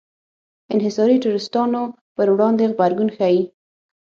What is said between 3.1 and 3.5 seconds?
ښيي.